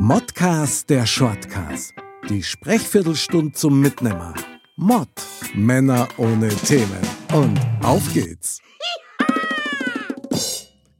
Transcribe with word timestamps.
Modcast 0.00 0.88
der 0.90 1.06
Shortcast. 1.06 1.92
Die 2.30 2.40
Sprechviertelstunde 2.40 3.50
zum 3.50 3.80
Mitnehmer. 3.80 4.32
Mod. 4.76 5.08
Männer 5.54 6.06
ohne 6.18 6.50
Themen. 6.50 7.00
Und 7.32 7.58
auf 7.82 8.02
geht's. 8.14 8.60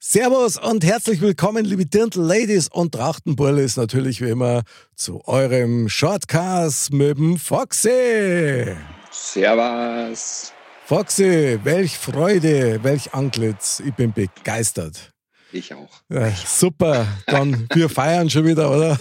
Servus 0.00 0.58
und 0.58 0.84
herzlich 0.84 1.20
willkommen, 1.20 1.64
liebe 1.64 1.86
Dirndl 1.86 2.22
Ladies 2.22 2.66
und 2.72 2.92
Trachtenburles, 2.92 3.76
natürlich 3.76 4.20
wie 4.20 4.30
immer 4.30 4.62
zu 4.96 5.22
eurem 5.26 5.88
Shortcast 5.88 6.92
mit 6.92 7.18
dem 7.18 7.36
Foxy. 7.36 8.74
Servus. 9.12 10.52
Foxy, 10.86 11.60
welch 11.62 11.96
Freude, 11.96 12.80
welch 12.82 13.14
Antlitz. 13.14 13.80
Ich 13.86 13.94
bin 13.94 14.12
begeistert. 14.12 15.12
Ich 15.52 15.72
auch. 15.72 16.02
Ja, 16.10 16.30
super, 16.30 17.06
dann 17.26 17.66
wir 17.72 17.88
feiern 17.88 18.28
schon 18.28 18.44
wieder, 18.44 18.70
oder? 18.70 19.00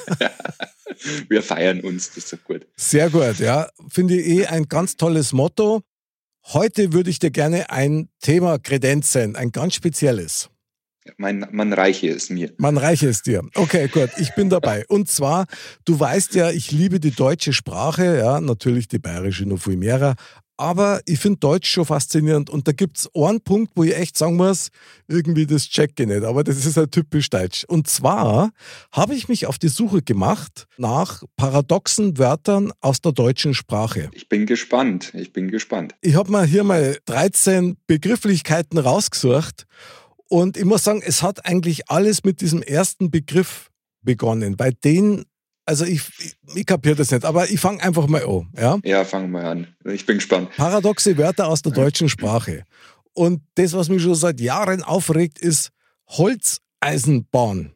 wir 1.29 1.43
feiern 1.43 1.81
uns, 1.81 2.09
das 2.09 2.17
ist 2.17 2.33
doch 2.33 2.43
gut. 2.43 2.65
Sehr 2.75 3.09
gut, 3.09 3.39
ja. 3.39 3.69
Finde 3.89 4.15
ich 4.15 4.27
eh 4.27 4.45
ein 4.45 4.67
ganz 4.67 4.95
tolles 4.95 5.33
Motto. 5.33 5.81
Heute 6.45 6.93
würde 6.93 7.09
ich 7.09 7.19
dir 7.19 7.31
gerne 7.31 7.69
ein 7.69 8.09
Thema 8.21 8.57
kredenzen, 8.57 9.35
ein 9.35 9.51
ganz 9.51 9.75
spezielles. 9.75 10.49
Mein, 11.17 11.45
man 11.51 11.73
reiche 11.73 12.09
es 12.09 12.29
mir. 12.29 12.53
Man 12.57 12.77
reiche 12.77 13.07
es 13.07 13.21
dir. 13.21 13.43
Okay, 13.55 13.87
gut, 13.87 14.09
ich 14.17 14.33
bin 14.35 14.49
dabei. 14.49 14.85
Und 14.87 15.09
zwar, 15.09 15.45
du 15.85 15.99
weißt 15.99 16.35
ja, 16.35 16.51
ich 16.51 16.71
liebe 16.71 16.99
die 16.99 17.11
deutsche 17.11 17.53
Sprache, 17.53 18.17
ja, 18.17 18.41
natürlich 18.41 18.87
die 18.87 18.99
bayerische 18.99 19.45
noch 19.45 19.59
viel 19.59 19.77
mehr, 19.77 20.15
aber 20.57 21.01
ich 21.05 21.19
finde 21.19 21.39
Deutsch 21.39 21.69
schon 21.69 21.85
faszinierend 21.85 22.49
und 22.49 22.67
da 22.67 22.71
gibt 22.71 22.97
es 22.97 23.09
einen 23.15 23.41
Punkt, 23.41 23.73
wo 23.75 23.83
ich 23.83 23.95
echt 23.95 24.17
sagen 24.17 24.35
muss, 24.35 24.69
irgendwie 25.07 25.45
das 25.45 25.69
checke 25.69 26.03
ich 26.03 26.09
nicht, 26.09 26.23
aber 26.23 26.43
das 26.43 26.65
ist 26.65 26.77
halt 26.77 26.91
typisch 26.91 27.29
deutsch. 27.29 27.63
Und 27.65 27.87
zwar 27.87 28.51
habe 28.91 29.15
ich 29.15 29.29
mich 29.29 29.45
auf 29.45 29.59
die 29.59 29.67
Suche 29.67 30.01
gemacht 30.01 30.65
nach 30.77 31.23
paradoxen 31.35 32.17
Wörtern 32.17 32.71
aus 32.81 33.01
der 33.01 33.11
deutschen 33.11 33.53
Sprache. 33.53 34.09
Ich 34.13 34.27
bin 34.27 34.45
gespannt, 34.45 35.13
ich 35.13 35.31
bin 35.31 35.49
gespannt. 35.49 35.95
Ich 36.01 36.15
habe 36.15 36.31
mal 36.31 36.45
hier 36.45 36.63
mal 36.63 36.97
13 37.05 37.77
Begrifflichkeiten 37.85 38.79
rausgesucht 38.79 39.65
und 40.27 40.57
ich 40.57 40.65
muss 40.65 40.83
sagen, 40.83 41.01
es 41.05 41.21
hat 41.21 41.45
eigentlich 41.45 41.89
alles 41.89 42.23
mit 42.23 42.41
diesem 42.41 42.61
ersten 42.61 43.11
Begriff 43.11 43.69
begonnen. 44.01 44.57
Bei 44.57 44.71
denen, 44.71 45.25
also 45.67 45.83
ich, 45.83 46.01
ich, 46.19 46.35
ich 46.55 46.65
kapiere 46.65 46.95
das 46.95 47.11
nicht, 47.11 47.25
aber 47.25 47.49
ich 47.49 47.59
fange 47.59 47.83
einfach 47.83 48.07
mal 48.07 48.23
an. 48.23 48.49
Ja, 48.57 48.79
ja 48.85 49.03
fangen 49.03 49.31
wir 49.31 49.43
an. 49.43 49.67
Ich 49.83 50.05
bin 50.05 50.15
gespannt. 50.17 50.49
Paradoxe 50.55 51.17
Wörter 51.17 51.47
aus 51.47 51.61
der 51.61 51.73
deutschen 51.73 52.07
Sprache. 52.07 52.63
Und 53.13 53.41
das, 53.55 53.73
was 53.73 53.89
mich 53.89 54.01
schon 54.01 54.15
seit 54.15 54.39
Jahren 54.39 54.81
aufregt, 54.81 55.39
ist 55.39 55.71
Holzeisenbahn. 56.07 57.73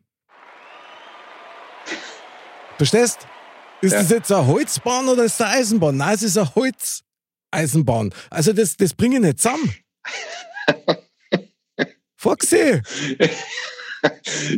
Verstehst? 2.77 3.27
Ist 3.81 3.91
ja. 3.91 3.99
das 3.99 4.09
jetzt 4.09 4.31
eine 4.31 4.47
Holzbahn 4.47 5.09
oder 5.09 5.25
ist 5.25 5.39
das 5.39 5.47
eine 5.47 5.57
Eisenbahn? 5.59 5.97
Nein, 5.97 6.15
es 6.15 6.23
ist 6.23 6.37
eine 6.37 6.49
Holzeisenbahn. 6.55 8.13
Also 8.29 8.53
das, 8.53 8.77
das 8.77 8.93
bringe 8.93 9.15
ich 9.15 9.21
nicht 9.21 9.39
zusammen. 9.39 9.75
Foxy! 12.15 12.81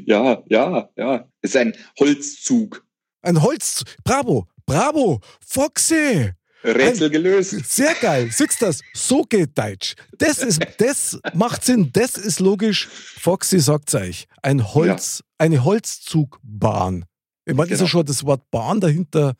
ja, 0.05 0.43
ja, 0.45 0.89
ja. 0.95 1.27
Es 1.41 1.49
ist 1.51 1.57
ein 1.57 1.73
Holzzug. 1.99 2.85
Ein 3.23 3.41
Holzzug. 3.41 3.87
Bravo, 4.03 4.47
bravo, 4.65 5.21
Foxy! 5.45 6.31
Rätsel 6.63 7.09
gelöst. 7.09 7.55
Sehr 7.65 7.93
geil. 7.95 8.29
Siehst 8.31 8.61
du 8.61 8.67
das? 8.67 8.81
So 8.93 9.23
geht 9.23 9.57
Deutsch. 9.57 9.95
Das, 10.17 10.37
ist, 10.37 10.61
das 10.77 11.19
macht 11.33 11.65
Sinn. 11.65 11.89
Das 11.91 12.15
ist 12.15 12.39
logisch. 12.39 12.87
Foxy 12.87 13.59
sagt 13.59 13.93
euch. 13.95 14.27
Ein 14.41 14.73
Holz, 14.73 15.19
ja. 15.19 15.25
eine 15.39 15.63
Holzzugbahn. 15.63 17.05
Ich 17.45 17.53
meine, 17.53 17.67
genau. 17.67 17.73
ist 17.73 17.81
ja 17.81 17.87
schon 17.87 18.05
das 18.05 18.25
Wort 18.25 18.49
Bahn 18.49 18.79
dahinter. 18.79 19.33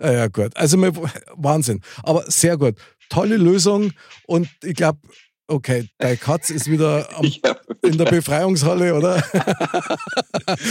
Ja, 0.00 0.28
gut. 0.28 0.56
Also, 0.56 0.80
Wahnsinn. 0.80 1.80
Aber 2.02 2.30
sehr 2.30 2.56
gut. 2.56 2.76
Tolle 3.08 3.36
Lösung. 3.36 3.92
Und 4.26 4.48
ich 4.62 4.74
glaube, 4.74 5.00
Okay, 5.50 5.88
dein 5.98 6.18
Katz 6.18 6.50
ist 6.50 6.70
wieder 6.70 7.08
am, 7.16 7.24
ja, 7.44 7.56
in 7.82 7.98
der 7.98 8.04
Befreiungshalle, 8.04 8.94
oder? 8.94 9.16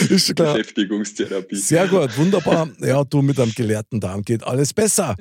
ist 0.09 0.34
klar. 0.34 0.53
Beschäftigungstherapie. 0.53 1.57
Sehr 1.57 1.88
gut, 1.90 2.17
wunderbar. 2.17 2.69
Ja, 2.79 3.03
du 3.03 3.22
mit 3.22 3.38
einem 3.40 3.53
gelehrten 3.53 4.00
Darm 4.00 4.22
geht 4.22 4.41
alles 4.44 4.73
besser. 4.73 5.16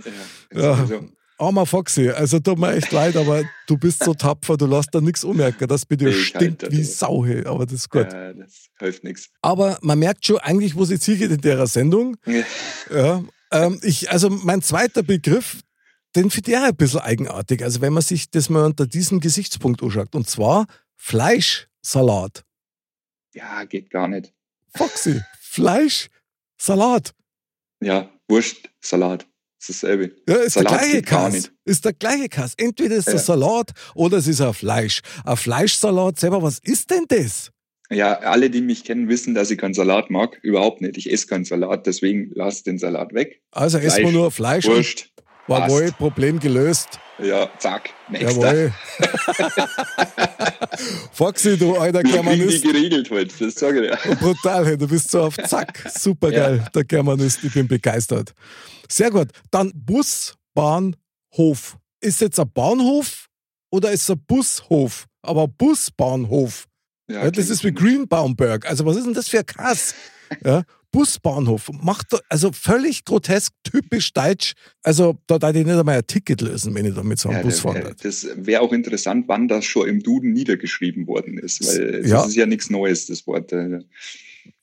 Ja, 0.54 0.84
ja. 0.84 1.00
Armer 1.38 1.66
Foxy, 1.66 2.08
also 2.10 2.38
tut 2.38 2.58
mir 2.58 2.74
echt 2.74 2.92
leid, 2.92 3.16
aber 3.16 3.42
du 3.66 3.76
bist 3.76 4.04
so 4.04 4.14
tapfer, 4.14 4.56
du 4.56 4.66
lässt 4.66 4.92
da 4.92 5.00
nichts 5.00 5.22
ummerken, 5.24 5.68
das 5.68 5.86
bei 5.86 5.96
dir 5.96 6.12
stinkt 6.12 6.70
wie 6.70 6.82
Sau, 6.82 7.24
aber 7.44 7.64
das 7.64 7.74
ist 7.74 7.90
gut. 7.90 8.12
Ja, 8.12 8.32
das 8.32 8.68
hilft 8.78 9.04
nichts. 9.04 9.28
Aber 9.42 9.78
man 9.82 9.98
merkt 9.98 10.26
schon 10.26 10.38
eigentlich, 10.38 10.76
wo 10.76 10.84
sie 10.84 10.98
zielt 10.98 11.20
in 11.20 11.40
der 11.40 11.66
Sendung. 11.66 12.16
Ja. 12.90 13.22
Ähm, 13.50 13.80
ich, 13.82 14.10
also 14.10 14.30
mein 14.30 14.62
zweiter 14.62 15.02
Begriff, 15.02 15.60
den 16.16 16.30
finde 16.30 16.50
ich 16.50 16.56
auch 16.56 16.62
ein 16.62 16.76
bisschen 16.76 17.00
eigenartig. 17.00 17.62
Also 17.62 17.80
wenn 17.80 17.92
man 17.92 18.02
sich 18.02 18.30
das 18.30 18.48
mal 18.48 18.64
unter 18.64 18.86
diesem 18.86 19.20
Gesichtspunkt 19.20 19.82
anschaut. 19.82 20.14
Und 20.14 20.28
zwar 20.28 20.66
Fleischsalat. 20.96 22.44
Ja, 23.34 23.64
geht 23.64 23.90
gar 23.90 24.08
nicht. 24.08 24.32
Foxy, 24.74 25.20
Fleischsalat. 25.40 27.14
Ja, 27.80 28.10
Wurstsalat. 28.28 29.26
Das 29.60 29.70
ist 29.70 29.82
dasselbe. 29.82 30.14
Ja, 30.28 30.36
ist 30.36 30.52
Salat 30.54 30.72
der 30.72 30.78
gleiche 30.78 31.02
Kass. 31.02 31.50
Ist 31.64 31.84
der 31.84 31.92
gleiche 31.92 32.28
Kass. 32.28 32.54
Entweder 32.56 32.94
ist 32.96 33.08
es 33.08 33.14
ja. 33.14 33.18
Salat 33.18 33.72
oder 33.94 34.18
es 34.18 34.28
ist 34.28 34.40
ein 34.40 34.54
Fleisch. 34.54 35.00
Ein 35.24 35.36
Fleischsalat 35.36 36.18
selber, 36.18 36.42
was 36.42 36.60
ist 36.60 36.90
denn 36.90 37.06
das? 37.08 37.50
Ja, 37.90 38.18
alle, 38.18 38.50
die 38.50 38.60
mich 38.60 38.84
kennen, 38.84 39.08
wissen, 39.08 39.34
dass 39.34 39.50
ich 39.50 39.58
keinen 39.58 39.74
Salat 39.74 40.10
mag. 40.10 40.38
Überhaupt 40.42 40.80
nicht. 40.80 40.96
Ich 40.96 41.10
esse 41.10 41.26
keinen 41.26 41.44
Salat, 41.44 41.86
deswegen 41.86 42.30
lass 42.34 42.62
den 42.62 42.78
Salat 42.78 43.14
weg. 43.14 43.42
Also 43.50 43.78
essen 43.78 44.04
wir 44.04 44.12
nur 44.12 44.30
Fleisch. 44.30 44.66
Wurst. 44.66 45.10
Jawohl, 45.48 45.92
Problem 45.92 46.38
gelöst. 46.38 47.00
Ja, 47.18 47.48
zack, 47.58 47.90
nächster. 48.08 48.30
Jawohl. 48.30 48.72
Foxy, 51.12 51.56
du 51.56 51.76
alter 51.76 52.02
Germanist. 52.02 52.62
die 52.62 52.68
geregelt 52.68 53.10
heute, 53.10 53.46
das 53.46 53.54
sage 53.54 53.84
ich 53.84 54.02
dir. 54.02 54.16
Brutal, 54.16 54.66
hey, 54.66 54.78
du 54.78 54.86
bist 54.86 55.10
so 55.10 55.22
auf 55.22 55.36
Zack. 55.36 55.84
Super 55.92 56.30
geil, 56.30 56.60
ja. 56.62 56.70
der 56.70 56.84
Germanist, 56.84 57.42
ich 57.42 57.52
bin 57.52 57.66
begeistert. 57.66 58.32
Sehr 58.88 59.10
gut. 59.10 59.28
Dann 59.50 59.72
Bus, 59.74 60.34
Bahn, 60.54 60.94
Hof. 61.36 61.76
Ist 62.00 62.20
jetzt 62.20 62.38
ein 62.38 62.50
Bahnhof 62.52 63.26
oder 63.70 63.90
ist 63.90 64.02
es 64.02 64.10
ein 64.10 64.24
Bushof? 64.26 65.06
Aber 65.22 65.48
Busbahnhof. 65.48 66.66
Ja, 67.10 67.24
ja, 67.24 67.30
das 67.30 67.48
ist 67.48 67.64
wie 67.64 67.72
Greenbaumberg. 67.72 68.68
Also 68.68 68.86
was 68.86 68.96
ist 68.96 69.06
denn 69.06 69.14
das 69.14 69.28
für 69.28 69.40
ein 69.40 69.46
Kass? 69.46 69.94
Ja, 70.44 70.62
Busbahnhof. 70.90 71.70
Macht 71.82 72.06
also 72.28 72.50
völlig 72.52 73.04
grotesk, 73.04 73.52
typisch 73.62 74.12
deutsch. 74.12 74.54
Also 74.82 75.18
da 75.26 75.38
darf 75.38 75.54
ich 75.54 75.66
nicht 75.66 75.76
einmal 75.76 75.98
ein 75.98 76.06
Ticket 76.06 76.40
lösen, 76.40 76.74
wenn 76.74 76.86
ich 76.86 76.94
da 76.94 77.02
mit 77.02 77.18
so 77.18 77.28
einem 77.28 77.38
ja, 77.38 77.44
Bus 77.44 77.60
fahre. 77.60 77.94
Das 78.02 78.26
wäre 78.36 78.62
auch 78.62 78.72
interessant, 78.72 79.26
wann 79.28 79.48
das 79.48 79.64
schon 79.64 79.88
im 79.88 80.02
Duden 80.02 80.32
niedergeschrieben 80.32 81.06
worden 81.06 81.38
ist, 81.38 81.66
weil 81.66 82.02
das 82.02 82.10
ja. 82.10 82.24
ist 82.24 82.36
ja 82.36 82.46
nichts 82.46 82.70
Neues, 82.70 83.06
das 83.06 83.26
Wort. 83.26 83.52
Äh. 83.52 83.80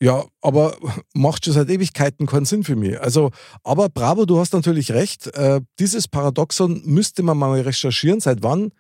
Ja, 0.02 0.26
aber 0.42 0.78
macht 1.14 1.46
schon 1.46 1.54
seit 1.54 1.70
Ewigkeiten 1.70 2.26
keinen 2.26 2.46
Sinn 2.46 2.64
für 2.64 2.76
mich. 2.76 3.00
Also, 3.00 3.32
aber 3.64 3.90
bravo, 3.90 4.26
du 4.26 4.40
hast 4.40 4.54
natürlich 4.54 4.92
recht. 4.92 5.28
Äh, 5.36 5.62
dieses 5.80 6.08
Paradoxon 6.08 6.82
müsste 6.86 7.24
man 7.24 7.38
mal 7.38 7.60
recherchieren. 7.62 8.20
Seit 8.20 8.44
wann 8.44 8.72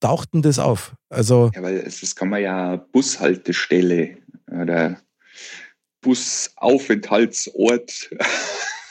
taucht 0.00 0.34
denn 0.34 0.42
das 0.42 0.58
auf? 0.58 0.94
Also, 1.08 1.50
ja, 1.54 1.62
weil 1.62 1.82
das 1.82 2.14
kann 2.14 2.28
man 2.28 2.42
ja 2.42 2.76
Bushaltestelle 2.76 4.18
oder 4.46 5.00
Busaufenthaltsort. 6.02 8.10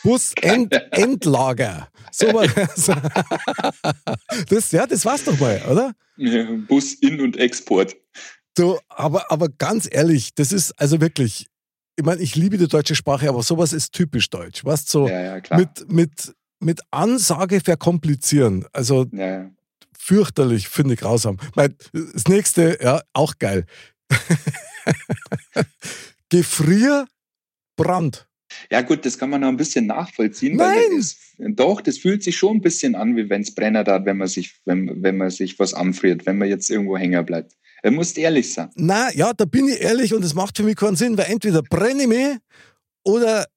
Busendlager. 0.04 1.88
So 2.14 2.28
das, 4.50 4.72
ja, 4.74 4.86
das 4.86 5.06
war's 5.06 5.24
doch 5.24 5.40
mal, 5.40 5.62
oder? 5.70 5.94
Ja, 6.18 6.46
Bus 6.68 6.96
in- 6.96 7.22
und 7.22 7.38
Export. 7.38 7.96
Du, 8.56 8.78
aber, 8.90 9.32
aber 9.32 9.48
ganz 9.48 9.88
ehrlich, 9.90 10.36
das 10.36 10.52
ist 10.52 10.74
also 10.74 11.00
wirklich, 11.00 11.48
ich 11.96 12.04
meine, 12.04 12.22
ich 12.22 12.36
liebe 12.36 12.58
die 12.58 12.68
deutsche 12.68 12.96
Sprache, 12.96 13.30
aber 13.30 13.44
sowas 13.44 13.72
ist 13.72 13.94
typisch 13.94 14.30
deutsch. 14.30 14.66
Weißt 14.66 14.90
so 14.90 15.08
ja, 15.08 15.38
ja, 15.38 15.42
mit, 15.56 15.90
mit, 15.90 16.36
mit 16.60 16.82
Ansage 16.92 17.62
verkomplizieren. 17.62 18.66
Also 18.74 19.06
ja, 19.14 19.50
fürchterlich, 19.98 20.68
finde 20.68 20.96
ich 20.96 21.00
grausam. 21.00 21.38
Das 21.56 22.28
nächste, 22.28 22.78
ja, 22.82 23.02
auch 23.14 23.36
geil. 23.40 23.66
Gefrierbrand. 26.32 28.28
Ja 28.70 28.82
gut, 28.82 29.06
das 29.06 29.18
kann 29.18 29.30
man 29.30 29.42
noch 29.42 29.48
ein 29.48 29.58
bisschen 29.58 29.86
nachvollziehen. 29.88 30.58
Nein. 30.58 30.78
Das, 30.98 31.18
doch, 31.38 31.82
das 31.82 31.98
fühlt 31.98 32.24
sich 32.24 32.38
schon 32.38 32.58
ein 32.58 32.62
bisschen 32.62 32.96
an, 32.96 33.16
wie 33.16 33.30
wenn 33.30 33.42
es 33.42 33.54
Brenner 33.54 33.86
hat, 33.86 34.06
wenn 34.06 34.18
man 34.18 34.28
sich, 34.28 34.56
wenn, 34.66 35.02
wenn 35.04 35.18
man 35.18 35.30
sich 35.30 35.58
was 35.60 35.74
anfriert, 35.74 36.26
wenn 36.26 36.38
man 36.38 36.50
jetzt 36.50 36.70
irgendwo 36.70 36.98
hängen 36.98 37.26
bleibt. 37.26 37.54
Er 37.84 37.92
muss 37.92 38.14
ehrlich 38.14 38.54
sein. 38.54 38.70
Na 38.76 39.12
ja, 39.14 39.34
da 39.34 39.46
bin 39.46 39.68
ich 39.68 39.82
ehrlich 39.82 40.14
und 40.14 40.24
es 40.24 40.34
macht 40.34 40.58
für 40.58 40.64
mich 40.64 40.76
keinen 40.76 40.96
Sinn, 40.96 41.18
weil 41.18 41.32
entweder 41.32 41.62
brenne 41.64 42.04
ich 42.04 42.08
mich 42.08 42.38
oder 43.04 43.48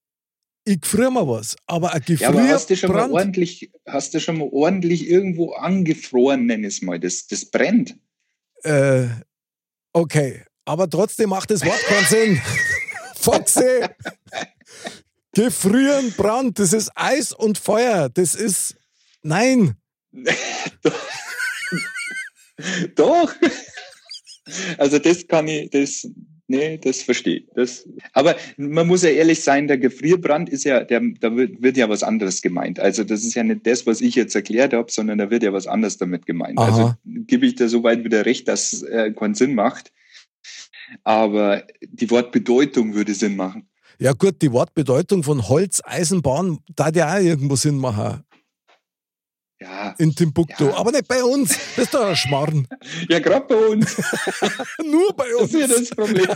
ich 0.64 0.80
gefriere 0.80 1.12
mir 1.12 1.28
was. 1.28 1.56
Aber 1.66 1.92
ein 1.92 2.00
Gefrierbrand... 2.00 2.36
Ja, 2.36 2.42
aber 2.44 2.54
hast 2.54 2.70
du 2.70 2.76
schon 2.76 2.92
mal 2.92 3.10
ordentlich, 3.10 3.70
hast 3.86 4.14
du 4.14 4.20
schon 4.20 4.38
mal 4.38 4.48
ordentlich 4.50 5.08
irgendwo 5.08 5.52
angefroren, 5.52 6.46
nenn 6.46 6.64
es 6.64 6.80
mal. 6.80 6.98
Das, 6.98 7.26
das 7.26 7.44
brennt. 7.44 7.98
Äh, 8.62 9.08
okay, 9.92 10.44
aber 10.64 10.88
trotzdem 10.88 11.30
macht 11.30 11.50
das 11.50 11.64
Wort 11.64 11.80
keinen 11.86 12.06
Sinn. 12.06 12.42
Foxy! 13.16 13.86
Gefrieren, 15.34 16.12
Brand, 16.16 16.58
das 16.58 16.72
ist 16.72 16.92
Eis 16.94 17.32
und 17.32 17.58
Feuer. 17.58 18.08
Das 18.08 18.34
ist. 18.34 18.76
Nein. 19.22 19.76
Doch. 22.94 23.34
Also 24.78 24.98
das 24.98 25.26
kann 25.26 25.48
ich, 25.48 25.70
das, 25.70 26.06
nee, 26.46 26.78
das 26.78 27.02
verstehe 27.02 27.38
ich. 27.38 27.46
Das, 27.54 27.88
aber 28.12 28.36
man 28.56 28.86
muss 28.86 29.02
ja 29.02 29.10
ehrlich 29.10 29.42
sein, 29.42 29.66
der 29.66 29.78
Gefrierbrand 29.78 30.50
ist 30.50 30.64
ja, 30.64 30.84
der, 30.84 31.00
da 31.20 31.34
wird, 31.34 31.76
ja 31.76 31.88
was 31.88 32.02
anderes 32.02 32.42
gemeint. 32.42 32.78
Also 32.78 33.04
das 33.04 33.24
ist 33.24 33.34
ja 33.34 33.42
nicht 33.42 33.66
das, 33.66 33.86
was 33.86 34.00
ich 34.00 34.14
jetzt 34.14 34.34
erklärt 34.34 34.74
habe, 34.74 34.92
sondern 34.92 35.18
da 35.18 35.30
wird 35.30 35.42
ja 35.42 35.52
was 35.52 35.66
anderes 35.66 35.96
damit 35.96 36.26
gemeint. 36.26 36.58
Aha. 36.58 36.66
Also 36.66 36.94
gebe 37.04 37.46
ich 37.46 37.54
da 37.54 37.68
soweit 37.68 38.04
wieder 38.04 38.26
recht, 38.26 38.46
dass 38.46 38.82
äh, 38.82 39.12
keinen 39.12 39.34
Sinn 39.34 39.54
macht. 39.54 39.92
Aber 41.02 41.64
die 41.82 42.10
Wortbedeutung 42.10 42.94
würde 42.94 43.14
Sinn 43.14 43.36
machen. 43.36 43.68
Ja, 43.98 44.12
gut, 44.12 44.42
die 44.42 44.50
Wortbedeutung 44.52 45.22
von 45.22 45.48
Holz, 45.48 45.80
Eisenbahn, 45.84 46.58
da 46.74 46.88
ja 46.90 47.14
auch 47.14 47.20
irgendwo 47.20 47.56
Sinn 47.56 47.78
machen. 47.78 48.24
Ja, 49.60 49.94
In 49.98 50.14
Timbuktu. 50.14 50.64
Ja. 50.66 50.76
Aber 50.76 50.90
nicht 50.90 51.06
bei 51.08 51.22
uns. 51.22 51.56
Das 51.76 51.84
ist 51.86 51.94
doch 51.94 52.04
ein 52.06 52.16
Schmarrn. 52.16 52.66
ja 53.08 53.18
gerade 53.20 53.46
bei 53.46 53.66
uns. 53.66 53.96
Nur 54.84 55.14
bei 55.16 55.26
Das 55.30 55.42
uns. 55.42 55.54
ist 55.54 55.60
ja 55.60 55.66
das 55.68 55.90
Problem. 55.90 56.26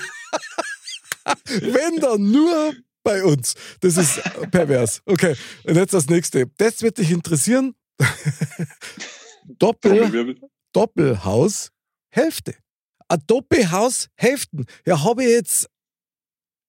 Wenn 1.60 2.00
dann 2.00 2.30
nur 2.30 2.72
bei 3.02 3.22
uns. 3.22 3.54
Das 3.80 3.98
ist 3.98 4.22
pervers. 4.50 5.02
Okay, 5.04 5.34
und 5.64 5.76
jetzt 5.76 5.92
das 5.92 6.06
nächste. 6.08 6.46
Das 6.56 6.80
wird 6.80 6.96
dich 6.96 7.10
interessieren. 7.10 7.74
Doppel, 9.44 10.36
Doppelhaus, 10.72 11.70
Hälfte. 12.08 12.54
Ein 13.08 13.22
Doppelhaus, 13.26 14.08
Hälften. 14.16 14.66
Ja, 14.86 15.02
habe 15.02 15.24
ich 15.24 15.30
jetzt 15.30 15.68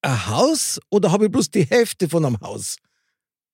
ein 0.01 0.27
Haus 0.27 0.79
oder 0.89 1.11
habe 1.11 1.25
ich 1.25 1.31
bloß 1.31 1.51
die 1.51 1.63
Hälfte 1.65 2.07
von 2.07 2.25
einem 2.25 2.39
Haus? 2.41 2.77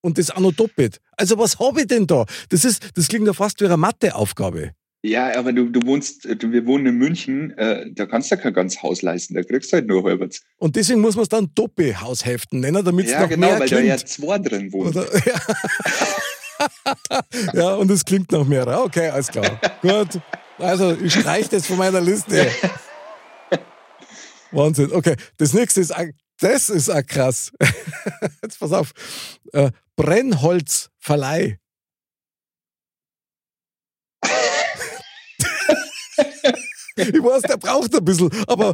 Und 0.01 0.19
das 0.19 0.29
auch 0.29 0.39
noch 0.39 0.51
doppelt. 0.53 0.99
Also 1.17 1.37
was 1.39 1.57
habe 1.59 1.81
ich 1.81 1.87
denn 1.87 2.05
da? 2.05 2.25
Das 2.49 2.63
ist, 2.63 2.95
das 2.95 3.07
klingt 3.07 3.25
ja 3.25 3.33
fast 3.33 3.59
wie 3.61 3.65
eine 3.65 3.77
Matheaufgabe. 3.77 4.71
Ja, 5.01 5.35
aber 5.37 5.51
du, 5.53 5.69
du 5.69 5.85
wohnst, 5.85 6.25
du, 6.25 6.51
wir 6.51 6.65
wohnen 6.65 6.87
in 6.87 6.95
München, 6.97 7.51
äh, 7.57 7.91
da 7.91 8.05
kannst 8.07 8.31
du 8.31 8.37
kein 8.37 8.53
ganzes 8.53 8.81
Haus 8.81 9.01
leisten, 9.03 9.35
da 9.35 9.43
kriegst 9.43 9.71
du 9.71 9.77
halt 9.77 9.87
nur 9.87 10.03
halbwegs. 10.03 10.41
Und 10.57 10.75
deswegen 10.75 10.99
muss 11.01 11.15
man 11.15 11.23
es 11.23 11.29
dann 11.29 11.51
Doppelhaushälften 11.53 12.59
nennen, 12.59 12.83
damit 12.83 13.05
es 13.07 13.11
Ja, 13.11 13.21
noch 13.21 13.29
genau, 13.29 13.47
mehr 13.47 13.59
weil 13.59 13.69
da 13.69 13.75
klingt. 13.77 13.87
ja 13.89 13.97
zwei 14.05 14.37
drin 14.39 14.71
wohnen. 14.71 14.93
Ja. 17.09 17.21
ja, 17.53 17.75
und 17.75 17.91
es 17.91 18.05
klingt 18.05 18.31
nach 18.31 18.45
mehr. 18.45 18.65
Okay, 18.85 19.09
alles 19.09 19.27
klar. 19.27 19.59
Gut. 19.81 20.21
Also, 20.57 20.95
ich 21.03 21.13
streiche 21.13 21.49
das 21.49 21.67
von 21.67 21.77
meiner 21.77 21.99
Liste. 21.99 22.47
Wahnsinn. 24.55 24.91
Okay, 24.91 25.15
das 25.37 25.53
nächste 25.53 25.81
ist, 25.81 25.93
das 26.39 26.69
ist 26.69 26.89
auch 26.89 27.05
krass. 27.05 27.51
Jetzt 28.41 28.59
pass 28.59 28.71
auf. 28.71 28.91
Äh, 29.53 29.71
Brennholzverleih. 29.95 31.59
ich 36.95 37.23
weiß, 37.23 37.41
der 37.43 37.57
braucht 37.57 37.93
ein 37.95 38.05
bisschen, 38.05 38.29
aber 38.47 38.73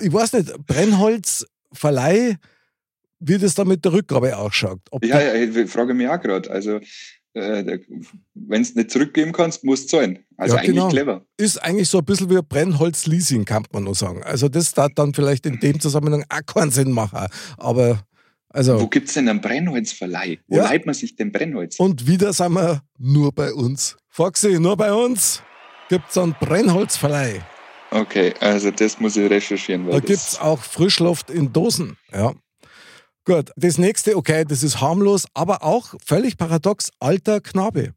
ich 0.00 0.12
weiß 0.12 0.32
nicht, 0.34 0.66
Brennholzverleih, 0.66 2.36
wie 3.20 3.38
das 3.38 3.54
da 3.54 3.64
mit 3.64 3.84
der 3.84 3.92
Rückgabe 3.92 4.36
ausschaut. 4.36 4.80
Ja, 5.02 5.20
ja, 5.20 5.34
ich 5.34 5.70
frage 5.70 5.94
mich 5.94 6.08
auch 6.08 6.20
gerade. 6.20 6.50
Also, 6.50 6.80
äh, 7.34 7.78
wenn 8.34 8.62
du 8.62 8.70
nicht 8.74 8.90
zurückgeben 8.90 9.32
kannst, 9.32 9.64
musst 9.64 9.92
du 9.92 9.96
zahlen. 9.98 10.18
Also 10.36 10.54
Ja, 10.56 10.60
eigentlich 10.62 10.74
genau. 10.74 10.88
clever. 10.88 11.26
ist 11.36 11.58
eigentlich 11.62 11.88
so 11.88 11.98
ein 11.98 12.04
bisschen 12.04 12.30
wie 12.30 12.40
Brennholz-Leasing, 12.40 13.44
kann 13.44 13.64
man 13.72 13.84
nur 13.84 13.94
sagen. 13.94 14.22
Also 14.22 14.48
das 14.48 14.72
darf 14.72 14.92
dann 14.94 15.12
vielleicht 15.14 15.46
in 15.46 15.58
dem 15.60 15.78
Zusammenhang 15.80 16.24
auch 16.28 16.46
keinen 16.46 16.70
Sinn 16.70 16.90
machen. 16.92 17.26
Aber, 17.58 17.90
Wo 17.90 18.58
also, 18.58 18.88
gibt's 18.88 19.14
denn 19.14 19.28
einen 19.28 19.40
Brennholzverleih? 19.40 20.38
Wo 20.48 20.56
Ja. 20.58 20.64
leiht 20.64 20.86
man 20.86 20.94
sich 20.94 21.16
denn 21.16 21.32
Brennholz? 21.32 21.78
und 21.78 22.06
wieder 22.06 22.32
sind 22.32 22.52
wir 22.54 22.82
nur 22.98 23.32
bei 23.32 23.52
uns. 23.52 23.96
Foxy, 24.10 24.58
nur 24.60 24.76
bei 24.76 24.92
uns 24.92 25.42
gibt's 25.88 26.16
einen 26.16 26.34
Brennholzverleih. 26.40 27.40
Okay, 27.90 28.32
also 28.40 28.70
das 28.72 28.98
muss 28.98 29.16
ich 29.16 29.30
recherchieren. 29.30 29.86
Da 29.86 29.92
das, 30.00 30.04
gibt's 30.06 30.38
auch 30.40 30.60
Frischluft 30.60 31.30
in 31.30 31.52
Dosen. 31.52 31.96
Ja. 32.12 32.32
Gut, 33.24 33.50
das 33.56 33.78
nächste, 33.78 34.16
okay, 34.16 34.44
das 34.46 34.62
ist 34.62 34.80
harmlos, 34.80 35.26
aber 35.34 35.62
auch 35.62 35.94
völlig 36.04 36.36
paradox, 36.36 36.90
alter 37.00 37.40
Knabe. 37.40 37.94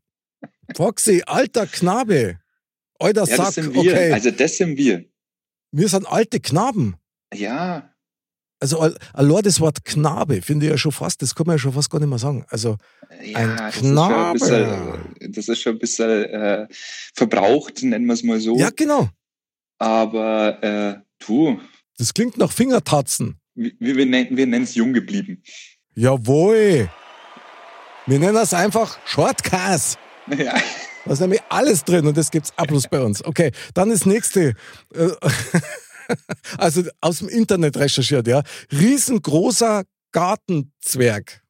Foxy, 0.75 1.23
alter 1.25 1.67
Knabe. 1.67 2.39
Alter 2.99 3.25
ja, 3.25 3.35
Sack, 3.35 3.45
das 3.47 3.55
sind 3.55 3.73
wir. 3.73 3.79
okay. 3.91 4.11
Also 4.13 4.31
das 4.31 4.57
sind 4.57 4.77
wir. 4.77 5.05
wir 5.71 5.89
sind 5.89 6.07
alte 6.07 6.39
Knaben. 6.39 6.95
Ja, 7.33 7.93
Also 8.59 8.79
al- 8.79 8.97
allein 9.13 9.43
das 9.43 9.59
Wort 9.59 9.83
Knabe 9.85 10.41
finde 10.41 10.65
ich 10.65 10.71
ja 10.71 10.77
schon 10.77 10.91
fast, 10.93 11.21
das 11.21 11.35
kann 11.35 11.45
man 11.45 11.55
ja 11.55 11.59
schon 11.59 11.73
fast 11.73 11.89
gar 11.91 11.99
nicht 11.99 12.09
mehr 12.09 12.17
sagen. 12.19 12.45
Also 12.49 12.77
ja 13.23 13.37
Ein 13.37 13.57
das, 13.57 13.75
ist 13.75 13.81
schon 13.81 13.87
ein 13.89 13.93
Knabe. 13.95 14.33
bisschen, 14.39 15.31
das 15.33 15.47
ist 15.49 15.61
schon 15.61 15.73
ein 15.73 15.79
bisschen 15.79 16.23
äh, 16.25 16.67
verbraucht, 17.13 17.83
nennen 17.83 18.05
wir 18.07 18.13
es 18.13 18.23
mal 18.23 18.39
so. 18.39 18.57
ja 18.57 18.69
genau, 18.75 19.09
Aber 19.77 20.63
äh, 20.63 20.95
du, 21.19 21.59
das 21.97 22.13
klingt 22.13 22.37
nach 22.37 22.51
Fingertatzen. 22.51 23.39
Wir, 23.57 23.95
wir 23.95 24.05
nennen 24.05 24.37
wir 24.37 24.61
es 24.61 24.75
jung 24.75 24.93
geblieben. 24.93 25.41
Jawohl. 25.95 26.89
Wir 28.05 28.19
nennen 28.19 28.35
das 28.35 28.53
einfach 28.53 28.99
Shortcast. 29.05 29.97
Ja. 30.27 30.55
Da 31.05 31.13
ist 31.13 31.19
nämlich 31.19 31.41
alles 31.49 31.83
drin 31.83 32.05
und 32.05 32.17
das 32.17 32.31
gibt's 32.31 32.53
auch 32.55 32.67
bloß 32.67 32.87
bei 32.89 33.01
uns. 33.01 33.23
Okay, 33.23 33.51
dann 33.73 33.89
das 33.89 34.05
nächste. 34.05 34.53
Äh, 34.93 35.09
Also 36.57 36.83
aus 37.01 37.19
dem 37.19 37.27
Internet 37.27 37.75
recherchiert, 37.75 38.27
ja. 38.27 38.41
Riesengroßer 38.71 39.83
Gartenzwerg. 40.13 41.41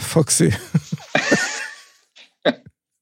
Foxy. 0.00 0.52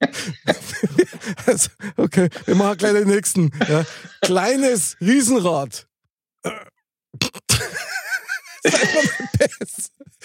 Also, 1.47 1.71
okay, 1.97 2.29
wir 2.45 2.55
machen 2.55 2.77
gleich 2.79 2.93
den 2.93 3.09
nächsten. 3.09 3.51
Ja. 3.69 3.85
Kleines 4.23 4.97
Riesenrad. 5.01 5.86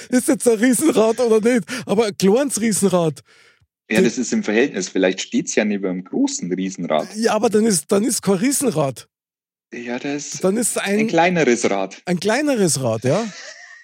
Ist 0.10 0.28
jetzt 0.28 0.48
ein 0.48 0.58
Riesenrad 0.60 1.20
oder 1.20 1.40
nicht? 1.48 1.66
Aber 1.86 2.06
ein 2.08 2.18
kleines 2.18 2.60
Riesenrad. 2.60 3.22
ja, 3.90 4.02
das 4.02 4.18
ist 4.18 4.34
im 4.34 4.44
Verhältnis. 4.44 4.90
Vielleicht 4.90 5.22
steht's 5.22 5.56
ja 5.56 5.64
neben 5.66 5.86
einem 5.86 6.04
großen 6.04 6.52
Riesenrad. 6.52 7.08
Ja, 7.16 7.34
aber 7.34 7.50
dann 7.50 7.66
ist, 7.66 7.92
dann 7.92 8.04
ist 8.04 8.22
kein 8.22 8.36
Riesenrad. 8.36 9.08
Ja, 9.74 10.00
das 10.00 10.34
ist 10.34 10.44
Dann 10.44 10.58
ist 10.58 10.78
ein 10.78 11.00
ein, 11.02 11.08
kleineres 11.08 11.70
Rad. 11.70 12.02
ein 12.06 12.20
kleineres 12.20 12.82
Rad, 12.84 13.04
ja. 13.06 13.24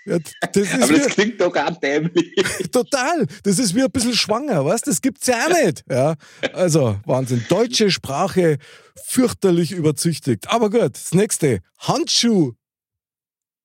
Ja 0.07 0.19
das 0.53 0.73
Aber 0.73 0.93
das 0.93 1.05
wie, 1.07 1.09
klingt 1.09 1.41
doch 1.41 1.55
auch 1.55 1.77
dämlich. 1.79 2.33
total. 2.71 3.25
Das 3.43 3.59
ist 3.59 3.75
wie 3.75 3.83
ein 3.83 3.91
bisschen 3.91 4.13
schwanger, 4.15 4.65
was? 4.65 4.81
Das 4.81 5.01
gibt's 5.01 5.27
ja 5.27 5.45
auch 5.45 5.65
nicht. 5.65 5.83
Ja. 5.89 6.15
Also, 6.53 6.99
Wahnsinn. 7.05 7.45
Deutsche 7.49 7.91
Sprache 7.91 8.57
fürchterlich 9.05 9.71
überzüchtigt. 9.71 10.49
Aber 10.49 10.69
gut, 10.69 10.95
das 10.95 11.13
nächste. 11.13 11.59
Handschuh. 11.79 12.53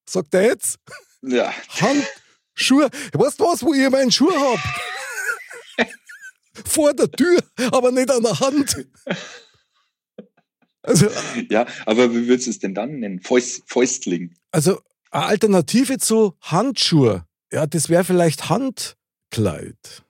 Sagt 0.08 0.34
er 0.34 0.42
jetzt? 0.42 0.78
Ja, 1.22 1.54
Handschuhe. 1.80 2.90
Weißt 3.12 3.40
du 3.40 3.44
was, 3.44 3.62
wo 3.62 3.72
ich 3.72 3.88
meinen 3.88 4.10
Schuh 4.10 4.32
hab? 4.32 5.86
Vor 6.66 6.92
der 6.92 7.10
Tür, 7.10 7.38
aber 7.70 7.92
nicht 7.92 8.10
an 8.10 8.22
der 8.22 8.40
Hand. 8.40 8.86
Also, 10.82 11.08
ja, 11.48 11.66
aber 11.86 12.12
wie 12.12 12.26
würdest 12.26 12.48
du 12.48 12.50
es 12.50 12.58
denn 12.58 12.74
dann 12.74 12.98
nennen? 12.98 13.20
Fäust, 13.20 13.62
Fäustling. 13.66 14.34
Also 14.50 14.80
eine 15.12 15.26
Alternative 15.26 15.98
zu 15.98 16.34
Handschuhe, 16.40 17.26
ja, 17.52 17.66
das 17.66 17.88
wäre 17.88 18.04
vielleicht 18.04 18.48
Handkleid. 18.48 20.04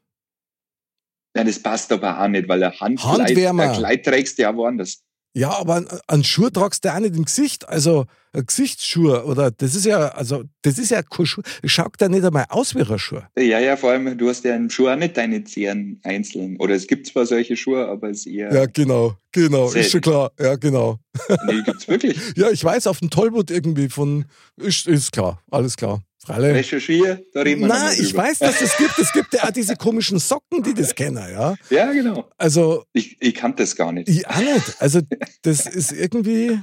Ja, 1.36 1.44
das 1.44 1.62
passt 1.62 1.90
aber 1.92 2.20
auch 2.20 2.28
nicht, 2.28 2.48
weil 2.48 2.62
ein 2.62 2.78
Handkleid, 2.78 3.28
Handwärmer. 3.28 3.70
ein 3.70 3.78
Kleid 3.78 4.04
trägst 4.04 4.38
du 4.38 4.42
ja 4.42 4.54
woanders. 4.54 5.02
Ja, 5.34 5.50
aber 5.58 5.76
an- 5.76 5.88
an 6.08 6.24
Schuh 6.24 6.50
tragst 6.50 6.84
du 6.84 6.94
auch 6.94 6.98
nicht 7.00 7.16
im 7.16 7.24
Gesicht. 7.24 7.66
Also 7.68 8.04
ein 8.34 8.44
Gesichtsschuh 8.44 9.14
oder 9.16 9.50
das 9.50 9.74
ist 9.74 9.86
ja, 9.86 10.08
also 10.08 10.44
das 10.62 10.78
ist 10.78 10.90
ja 10.90 11.02
kein 11.02 11.24
Schuh. 11.26 11.40
Schaut 11.64 11.98
ja 12.00 12.08
nicht 12.08 12.24
einmal 12.24 12.44
aus 12.50 12.74
wie 12.74 12.82
ein 12.82 12.98
Schuh. 12.98 13.20
Ja, 13.38 13.58
ja, 13.58 13.76
vor 13.76 13.90
allem, 13.92 14.16
du 14.18 14.28
hast 14.28 14.44
ja 14.44 14.54
im 14.54 14.68
Schuh 14.68 14.88
auch 14.88 14.96
nicht 14.96 15.16
deine 15.16 15.42
Zehen 15.44 16.00
einzeln. 16.04 16.56
Oder 16.58 16.74
es 16.74 16.86
gibt 16.86 17.06
zwar 17.06 17.24
solche 17.24 17.56
Schuhe, 17.56 17.86
aber 17.88 18.10
es 18.10 18.18
ist 18.20 18.26
eher. 18.26 18.52
Ja, 18.52 18.66
genau, 18.66 19.16
genau, 19.32 19.66
ist 19.66 19.72
Selten. 19.72 19.90
schon 19.90 20.00
klar. 20.02 20.32
Ja, 20.38 20.56
genau. 20.56 20.98
Nee, 21.46 21.62
gibt's 21.64 21.88
wirklich. 21.88 22.18
Ja, 22.36 22.50
ich 22.50 22.62
weiß, 22.62 22.86
auf 22.86 23.00
dem 23.00 23.08
Tollwood 23.10 23.50
irgendwie 23.50 23.88
von, 23.88 24.26
ist, 24.56 24.86
ist 24.86 25.12
klar, 25.12 25.42
alles 25.50 25.76
klar. 25.76 26.02
Freilich. 26.24 26.54
Recherchiere, 26.54 27.24
da 27.32 27.42
reden 27.42 27.62
wir 27.62 27.68
Nein, 27.68 27.96
ich 27.98 28.14
weiß, 28.14 28.38
dass 28.38 28.60
es 28.60 28.76
gibt. 28.76 28.96
Es 28.96 29.12
gibt 29.12 29.34
ja 29.34 29.42
auch 29.42 29.50
diese 29.50 29.74
komischen 29.74 30.20
Socken, 30.20 30.62
die 30.62 30.72
das 30.72 30.94
kennen, 30.94 31.16
ja. 31.16 31.56
Ja, 31.70 31.90
genau. 31.92 32.30
Also 32.38 32.84
Ich, 32.92 33.16
ich 33.20 33.34
kannte 33.34 33.64
das 33.64 33.74
gar 33.74 33.90
nicht. 33.90 34.08
Ich 34.08 34.26
auch 34.28 34.38
nicht. 34.38 34.80
Also, 34.80 35.00
das 35.42 35.66
ist 35.66 35.90
irgendwie. 35.90 36.60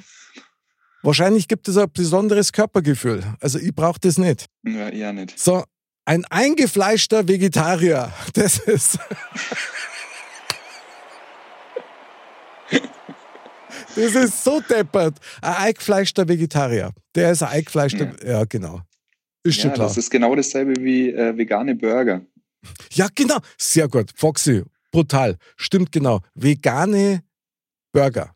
Wahrscheinlich 1.01 1.49
gibt 1.49 1.67
es 1.67 1.77
ein 1.77 1.91
besonderes 1.91 2.53
Körpergefühl. 2.53 3.21
Also, 3.41 3.59
ich 3.59 3.75
brauche 3.75 3.99
das 3.99 4.17
nicht. 4.17 4.45
Ja, 4.63 4.93
ja 4.93 5.11
nicht. 5.11 5.37
So, 5.37 5.63
ein 6.05 6.23
eingefleischter 6.25 7.27
Vegetarier. 7.27 8.13
Das 8.33 8.59
ist. 8.59 8.97
Das 13.95 14.15
ist 14.15 14.43
so 14.43 14.61
deppert. 14.61 15.17
Ein 15.41 15.53
eingefleischter 15.55 16.27
Vegetarier. 16.29 16.91
Der 17.15 17.31
ist 17.31 17.43
ein 17.43 17.49
eingefleischter. 17.49 18.11
Ja, 18.25 18.45
genau. 18.45 18.81
Ist 19.43 19.57
Ja, 19.57 19.61
schon 19.63 19.73
klar. 19.73 19.87
das 19.87 19.97
ist 19.97 20.09
genau 20.09 20.35
dasselbe 20.35 20.81
wie 20.83 21.09
äh, 21.09 21.37
vegane 21.37 21.75
Burger. 21.75 22.21
Ja, 22.91 23.07
genau. 23.15 23.37
Sehr 23.57 23.87
gut. 23.87 24.11
Foxy, 24.15 24.63
brutal. 24.91 25.37
Stimmt 25.55 25.91
genau. 25.91 26.21
Vegane 26.35 27.23
Burger. 27.93 28.35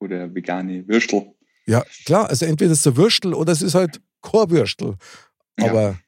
Oder 0.00 0.34
vegane 0.34 0.86
Würstel. 0.88 1.34
Ja, 1.66 1.84
klar. 2.06 2.28
Also 2.30 2.46
entweder 2.46 2.72
ist 2.72 2.80
es 2.80 2.86
ein 2.86 2.96
Würstel 2.96 3.34
oder 3.34 3.52
es 3.52 3.60
ist 3.62 3.74
halt 3.74 4.00
kein 4.22 4.50
Würstel. 4.50 4.96
Ja. 5.58 5.66
Aber 5.70 5.98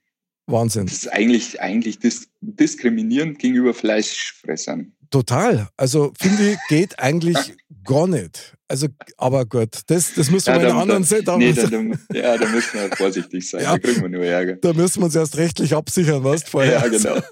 Wahnsinn. 0.46 0.86
Das 0.86 0.94
ist 0.94 1.12
eigentlich, 1.12 1.60
eigentlich 1.60 1.98
dis 1.98 2.28
diskriminierend 2.40 3.38
gegenüber 3.38 3.74
Fleischfressern. 3.74 4.92
Total. 5.10 5.68
Also 5.76 6.12
finde 6.18 6.52
ich, 6.52 6.58
geht 6.68 6.98
eigentlich 6.98 7.36
gar 7.84 8.06
nicht. 8.06 8.54
Also, 8.68 8.88
aber 9.16 9.44
gut, 9.44 9.80
das, 9.86 10.14
das 10.14 10.30
müssen 10.30 10.46
wir 10.46 10.60
in 10.60 10.66
einer 10.66 10.80
anderen 10.80 11.04
Set 11.04 11.26
nee, 11.36 11.52
da, 11.52 11.66
da, 11.66 11.82
ja, 12.14 12.38
da 12.38 12.48
müssen 12.48 12.80
wir 12.80 12.96
vorsichtig 12.96 13.48
sein. 13.48 13.62
Ja. 13.62 13.72
Da 13.72 13.78
kriegen 13.78 14.02
wir 14.02 14.08
nur 14.08 14.24
Ärger. 14.24 14.56
Da 14.56 14.72
müssen 14.72 15.00
wir 15.00 15.06
uns 15.06 15.14
erst 15.14 15.36
rechtlich 15.36 15.74
absichern, 15.74 16.24
was 16.24 16.44
vorher. 16.44 16.80
Ja, 16.80 16.88
genau. 16.88 17.20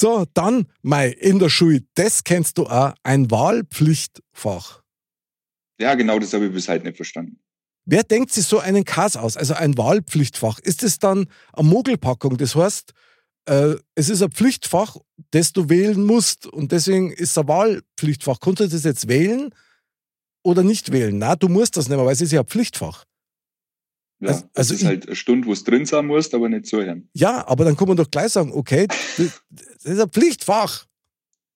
So, 0.00 0.26
dann, 0.32 0.66
Mai, 0.82 1.08
in 1.08 1.40
der 1.40 1.48
Schule, 1.48 1.80
das 1.94 2.22
kennst 2.22 2.56
du 2.58 2.66
auch, 2.66 2.94
ein 3.02 3.32
Wahlpflichtfach. 3.32 4.80
Ja, 5.80 5.96
genau, 5.96 6.20
das 6.20 6.32
habe 6.32 6.46
ich 6.46 6.52
bis 6.52 6.68
heute 6.68 6.84
nicht 6.84 6.94
verstanden. 6.94 7.40
Wer 7.84 8.04
denkt 8.04 8.30
sich 8.30 8.44
so 8.46 8.60
einen 8.60 8.84
Kass 8.84 9.16
aus? 9.16 9.36
Also 9.36 9.54
ein 9.54 9.76
Wahlpflichtfach. 9.76 10.60
Ist 10.60 10.84
es 10.84 11.00
dann 11.00 11.26
eine 11.52 11.68
Mogelpackung? 11.68 12.36
Das 12.36 12.54
heißt, 12.54 12.92
äh, 13.48 13.76
es 13.94 14.08
ist 14.08 14.22
ein 14.22 14.30
Pflichtfach, 14.30 14.96
das 15.30 15.52
du 15.52 15.68
wählen 15.68 16.04
musst 16.04 16.46
und 16.46 16.70
deswegen 16.72 17.10
ist 17.12 17.30
es 17.30 17.38
ein 17.38 17.48
Wahlpflichtfach. 17.48 18.38
Kannst 18.40 18.60
du 18.60 18.68
das 18.68 18.84
jetzt 18.84 19.08
wählen 19.08 19.54
oder 20.42 20.62
nicht 20.62 20.92
wählen? 20.92 21.18
Na, 21.18 21.34
du 21.36 21.48
musst 21.48 21.76
das 21.76 21.88
nicht 21.88 21.96
mehr, 21.96 22.04
weil 22.06 22.12
es 22.12 22.20
ist 22.20 22.32
ja 22.32 22.40
ein 22.40 22.46
Pflichtfach. 22.46 23.04
Ja, 24.20 24.28
Also- 24.30 24.44
also 24.54 24.74
ist 24.74 24.80
ich- 24.80 24.86
halt 24.86 25.06
eine 25.06 25.16
Stunde, 25.16 25.46
wo 25.48 25.52
es 25.52 25.62
drin 25.64 25.86
sein 25.86 26.06
muss, 26.06 26.32
aber 26.34 26.48
nicht 26.48 26.66
so 26.66 26.78
hören. 26.78 27.08
Ja, 27.14 27.46
aber 27.46 27.64
dann 27.64 27.76
kann 27.76 27.88
man 27.88 27.96
doch 27.96 28.10
gleich 28.10 28.32
sagen, 28.32 28.52
okay, 28.52 28.86
das 29.16 29.40
das 29.50 29.92
ist 29.94 30.00
ein 30.00 30.10
Pflichtfach 30.10 30.86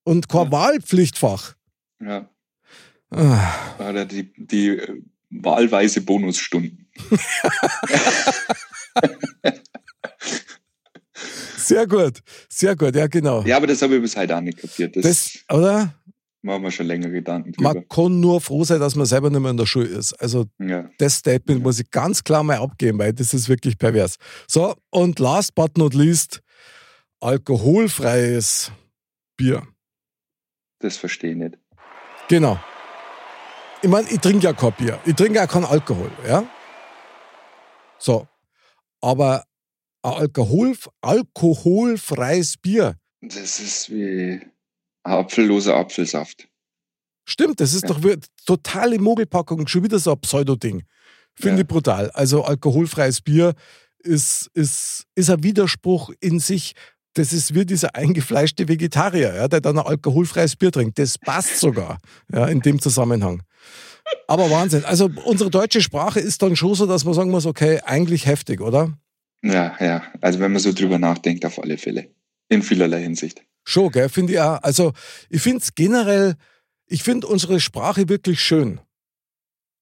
und 0.04 0.28
kein 0.28 0.44
Ja. 0.46 0.52
Wahlpflichtfach. 0.52 1.54
Ja. 2.00 2.28
Ah, 3.10 4.04
die, 4.04 4.32
die 4.36 4.68
äh, 4.68 5.02
wahlweise 5.30 6.00
Bonusstunden. 6.00 6.88
Sehr 11.62 11.86
gut, 11.86 12.20
sehr 12.48 12.76
gut, 12.76 12.94
ja 12.96 13.06
genau. 13.06 13.42
Ja, 13.42 13.56
aber 13.56 13.66
das 13.66 13.80
habe 13.82 13.96
ich 13.96 14.02
bis 14.02 14.16
heute 14.16 14.36
auch 14.36 14.40
nicht 14.40 14.58
kapiert. 14.58 14.96
Das, 14.96 15.02
Das, 15.02 15.38
oder? 15.50 15.94
machen 16.44 16.62
wir 16.64 16.70
schon 16.72 16.86
länger 16.86 17.08
Gedanken 17.08 17.52
drüber. 17.52 17.74
Man 17.74 17.88
kann 17.88 18.18
nur 18.20 18.40
froh 18.40 18.64
sein, 18.64 18.80
dass 18.80 18.96
man 18.96 19.06
selber 19.06 19.30
nicht 19.30 19.40
mehr 19.40 19.52
in 19.52 19.56
der 19.56 19.66
Schule 19.66 19.86
ist. 19.86 20.12
Also 20.14 20.46
Ja. 20.58 20.88
das 20.98 21.16
Statement 21.18 21.62
muss 21.62 21.78
ich 21.78 21.88
ganz 21.90 22.24
klar 22.24 22.42
mal 22.42 22.56
abgeben, 22.58 22.98
weil 22.98 23.12
das 23.12 23.32
ist 23.32 23.48
wirklich 23.48 23.78
pervers. 23.78 24.16
So, 24.48 24.74
und 24.90 25.18
last 25.20 25.54
but 25.54 25.78
not 25.78 25.94
least, 25.94 26.40
alkoholfreies 27.20 28.72
Bier. 29.36 29.62
Das 30.80 30.96
verstehe 30.96 31.30
ich 31.30 31.36
nicht. 31.36 31.58
Genau. 32.28 32.58
Ich 33.82 33.88
meine, 33.88 34.08
ich 34.10 34.18
trinke 34.18 34.44
ja 34.44 34.52
kein 34.52 34.72
Bier. 34.72 34.98
Ich 35.04 35.14
trinke 35.14 35.34
ja 35.36 35.46
keinen 35.46 35.64
Alkohol, 35.64 36.10
ja? 36.26 36.44
So. 37.98 38.26
Aber 39.00 39.44
Alkohol, 40.02 40.74
alkoholfreies 41.00 42.56
Bier, 42.56 42.96
Das 43.20 43.60
ist 43.60 43.90
wie 43.90 44.40
apfelloser 45.04 45.76
Apfelsaft. 45.76 46.48
stimmt, 47.24 47.60
das 47.60 47.72
ist 47.72 47.82
Ja. 47.88 47.94
doch 47.94 48.00
totale 48.46 48.98
Mogelpackung, 48.98 49.66
schon 49.68 49.84
wieder 49.84 49.98
so 49.98 50.12
ein 50.12 50.20
Pseudo-Ding. 50.20 50.82
Finde 51.34 51.56
Ja. 51.58 51.62
ich 51.62 51.68
brutal. 51.68 52.10
Also 52.10 52.42
alkoholfreies 52.44 53.20
Bier 53.20 53.54
ist, 54.00 54.50
ist, 54.54 55.04
ist 55.14 55.30
ein 55.30 55.42
Widerspruch 55.42 56.10
in 56.20 56.40
sich. 56.40 56.74
Das 57.14 57.32
ist 57.32 57.54
wie 57.54 57.64
dieser 57.66 57.94
eingefleischte 57.94 58.68
Vegetarier, 58.68 59.34
ja, 59.34 59.46
der 59.48 59.60
dann 59.60 59.78
ein 59.78 59.86
alkoholfreies 59.86 60.56
Bier 60.56 60.72
trinkt. 60.72 60.98
Das 60.98 61.18
passt 61.18 61.58
sogar 61.60 61.98
ja, 62.32 62.46
in 62.46 62.60
dem 62.60 62.80
Zusammenhang. 62.80 63.42
Aber 64.26 64.50
Wahnsinn. 64.50 64.84
Also 64.84 65.08
unsere 65.24 65.50
deutsche 65.50 65.80
Sprache 65.80 66.20
ist 66.20 66.42
dann 66.42 66.56
schon 66.56 66.74
so, 66.74 66.86
dass 66.86 67.04
man 67.04 67.14
sagen 67.14 67.30
muss, 67.30 67.46
okay, 67.46 67.80
eigentlich 67.84 68.26
heftig, 68.26 68.60
oder? 68.60 68.92
Ja, 69.42 69.76
ja. 69.80 70.02
Also 70.20 70.38
wenn 70.40 70.52
man 70.52 70.60
so 70.60 70.72
drüber 70.72 70.98
nachdenkt, 70.98 71.44
auf 71.44 71.58
alle 71.62 71.78
Fälle. 71.78 72.08
In 72.48 72.62
vielerlei 72.62 73.02
Hinsicht. 73.02 73.42
Schon, 73.64 73.90
gell, 73.90 74.08
finde 74.08 74.34
ich 74.34 74.40
auch. 74.40 74.62
Also 74.62 74.92
ich 75.28 75.42
finde 75.42 75.58
es 75.58 75.74
generell, 75.74 76.34
ich 76.86 77.02
finde 77.02 77.26
unsere 77.26 77.60
Sprache 77.60 78.08
wirklich 78.08 78.40
schön. 78.40 78.80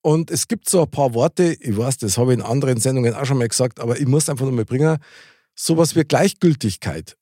Und 0.02 0.30
es 0.30 0.48
gibt 0.48 0.68
so 0.68 0.82
ein 0.82 0.90
paar 0.90 1.12
Worte, 1.12 1.56
ich 1.60 1.76
weiß, 1.76 1.98
das 1.98 2.16
habe 2.16 2.32
ich 2.32 2.38
in 2.38 2.44
anderen 2.44 2.80
Sendungen 2.80 3.14
auch 3.14 3.26
schon 3.26 3.38
mal 3.38 3.48
gesagt, 3.48 3.80
aber 3.80 4.00
ich 4.00 4.06
muss 4.06 4.28
einfach 4.30 4.46
noch 4.46 4.52
mal 4.52 4.64
bringen, 4.64 4.96
sowas 5.54 5.94
wie 5.94 6.04
Gleichgültigkeit. 6.04 7.16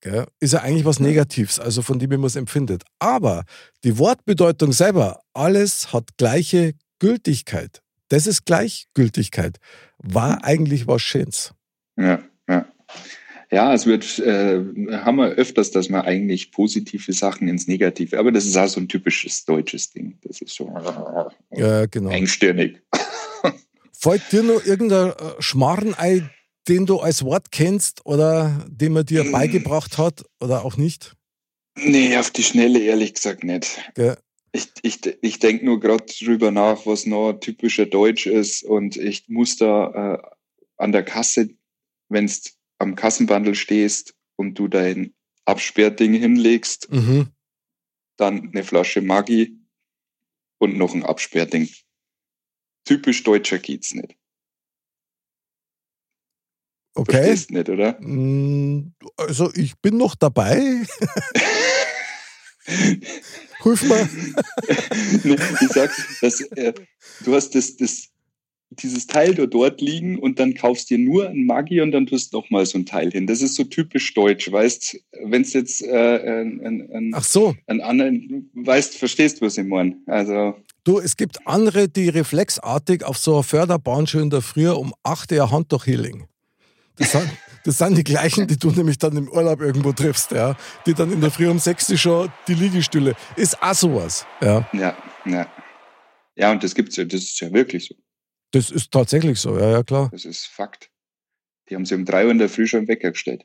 Gell, 0.00 0.26
ist 0.40 0.52
ja 0.52 0.60
eigentlich 0.60 0.84
was 0.84 1.00
Negatives, 1.00 1.58
also 1.58 1.82
von 1.82 1.98
dem 1.98 2.10
man 2.10 2.24
es 2.24 2.36
empfindet. 2.36 2.84
Aber 2.98 3.44
die 3.84 3.98
Wortbedeutung 3.98 4.72
selber, 4.72 5.20
alles 5.32 5.92
hat 5.92 6.16
gleiche 6.16 6.74
Gültigkeit. 6.98 7.82
Das 8.08 8.26
ist 8.26 8.46
Gleichgültigkeit. 8.46 9.58
War 9.98 10.44
eigentlich 10.44 10.86
was 10.86 11.02
Schönes. 11.02 11.52
Ja, 11.98 12.22
ja. 12.48 12.66
Ja, 13.50 13.72
es 13.72 13.86
wird, 13.86 14.18
äh, 14.18 14.62
haben 14.92 15.16
wir 15.16 15.28
öfters, 15.30 15.70
dass 15.70 15.88
man 15.88 16.02
eigentlich 16.02 16.52
positive 16.52 17.12
Sachen 17.14 17.48
ins 17.48 17.66
Negative, 17.66 18.18
aber 18.18 18.30
das 18.30 18.44
ist 18.44 18.58
auch 18.58 18.66
so 18.68 18.78
ein 18.78 18.88
typisches 18.88 19.46
deutsches 19.46 19.90
Ding. 19.90 20.18
Das 20.22 20.42
ist 20.42 20.54
so 20.54 20.70
Ja, 21.54 21.86
genau. 21.86 22.10
engstirnig. 22.10 22.82
Fällt 23.92 24.22
dir 24.32 24.42
noch 24.42 24.64
irgendein 24.64 25.10
äh, 25.12 25.14
Schmarrn 25.40 25.94
ein, 25.94 26.28
den 26.68 26.84
du 26.84 26.98
als 26.98 27.24
Wort 27.24 27.50
kennst 27.50 28.04
oder 28.04 28.64
den 28.68 28.92
man 28.92 29.06
dir 29.06 29.24
Mm. 29.24 29.32
beigebracht 29.32 29.96
hat 29.96 30.24
oder 30.40 30.64
auch 30.64 30.76
nicht? 30.76 31.14
Nee, 31.76 32.16
auf 32.18 32.30
die 32.30 32.42
Schnelle 32.44 32.80
ehrlich 32.80 33.14
gesagt 33.14 33.44
nicht. 33.44 33.78
Gell? 33.94 34.18
Ich, 34.52 34.68
ich, 34.82 35.00
ich 35.22 35.38
denke 35.38 35.64
nur 35.64 35.80
gerade 35.80 36.04
drüber 36.04 36.50
nach, 36.50 36.84
was 36.86 37.06
noch 37.06 37.32
typischer 37.34 37.86
Deutsch 37.86 38.26
ist 38.26 38.62
und 38.62 38.96
ich 38.96 39.24
muss 39.28 39.56
da 39.56 40.14
äh, 40.14 40.18
an 40.76 40.92
der 40.92 41.02
Kasse, 41.02 41.50
wenn 42.08 42.26
du 42.26 42.32
am 42.78 42.94
Kassenbandel 42.94 43.54
stehst 43.54 44.14
und 44.36 44.54
du 44.58 44.68
dein 44.68 45.14
Absperrding 45.44 46.14
hinlegst, 46.14 46.90
Mhm. 46.90 47.28
dann 48.16 48.48
eine 48.50 48.64
Flasche 48.64 49.00
Maggi 49.00 49.58
und 50.58 50.76
noch 50.76 50.94
ein 50.94 51.04
Absperrding. 51.04 51.68
Typisch 52.84 53.22
Deutscher 53.24 53.58
geht's 53.58 53.94
nicht. 53.94 54.16
Okay. 56.94 57.12
Verstehst 57.22 57.50
nicht, 57.52 57.68
oder? 57.68 57.98
Mm, 58.00 58.92
Also 59.16 59.52
ich 59.54 59.78
bin 59.78 59.96
noch 59.98 60.14
dabei. 60.16 60.56
Hilf 63.62 63.82
mir. 63.82 64.08
Nee, 65.24 65.36
ich 65.60 65.68
sag, 65.68 65.90
dass, 66.20 66.40
äh, 66.40 66.72
du 67.24 67.34
hast 67.34 67.54
das, 67.54 67.76
das, 67.76 68.08
dieses 68.70 69.06
Teil 69.06 69.34
da 69.34 69.46
dort 69.46 69.80
liegen 69.80 70.18
und 70.18 70.38
dann 70.38 70.54
kaufst 70.54 70.90
dir 70.90 70.98
nur 70.98 71.28
ein 71.28 71.44
Maggi 71.46 71.80
und 71.80 71.92
dann 71.92 72.06
tust 72.06 72.32
noch 72.32 72.50
mal 72.50 72.66
so 72.66 72.78
ein 72.78 72.86
Teil 72.86 73.10
hin. 73.10 73.26
Das 73.26 73.40
ist 73.40 73.54
so 73.54 73.64
typisch 73.64 74.12
deutsch, 74.14 74.50
weißt, 74.50 74.98
wenn 75.24 75.42
es 75.42 75.52
jetzt 75.54 75.82
äh, 75.82 76.40
ein, 76.40 76.60
ein, 76.64 76.90
ein, 76.92 77.12
Ach 77.14 77.24
so, 77.24 77.54
ein 77.66 77.80
anderen, 77.80 78.50
weißt, 78.54 78.96
verstehst, 78.96 79.40
was 79.40 79.56
ich 79.56 79.66
meine. 79.66 79.96
Also, 80.06 80.54
du, 80.84 80.98
es 80.98 81.16
gibt 81.16 81.46
andere, 81.46 81.88
die 81.88 82.08
reflexartig 82.08 83.04
auf 83.04 83.16
so 83.16 83.34
einer 83.34 83.42
Förderbahn 83.42 84.06
schon 84.06 84.24
in 84.24 84.30
der 84.30 84.42
Früh 84.42 84.68
um 84.68 84.94
8 85.02 85.32
Uhr 85.32 85.50
Hand 85.50 85.72
durch 85.72 85.86
Healing. 85.86 86.26
Das 86.96 87.12
sind, 87.12 87.28
das 87.64 87.78
sind 87.78 87.96
die 87.96 88.04
gleichen, 88.04 88.46
die 88.46 88.58
du 88.58 88.70
nämlich 88.70 88.98
dann 88.98 89.16
im 89.16 89.28
Urlaub 89.28 89.60
irgendwo 89.60 89.92
triffst, 89.92 90.32
ja. 90.32 90.56
Die 90.84 90.94
dann 90.94 91.12
in 91.12 91.20
der 91.20 91.30
Früh 91.30 91.48
um 91.48 91.58
6 91.58 91.90
Uhr 91.90 91.96
schon 91.96 92.32
die 92.46 92.54
Liegestühle. 92.54 93.14
Ist 93.36 93.62
auch 93.62 93.74
sowas, 93.74 94.26
ja. 94.42 94.68
ja, 94.72 94.96
ja. 95.24 95.46
Ja, 96.36 96.52
und 96.52 96.62
das 96.62 96.74
gibt's 96.74 96.96
ja, 96.96 97.04
das 97.04 97.22
ist 97.22 97.40
ja 97.40 97.52
wirklich 97.52 97.86
so. 97.86 97.94
Das 98.52 98.70
ist 98.70 98.90
tatsächlich 98.90 99.40
so, 99.40 99.58
ja, 99.58 99.70
ja, 99.70 99.82
klar. 99.82 100.08
Das 100.10 100.24
ist 100.24 100.46
Fakt. 100.46 100.90
Die 101.68 101.74
haben 101.74 101.84
sie 101.84 101.94
um 101.94 102.04
drei 102.04 102.24
Uhr 102.24 102.30
in 102.30 102.38
der 102.38 102.48
Früh 102.48 102.66
schon 102.66 102.88
weggestellt. 102.88 103.44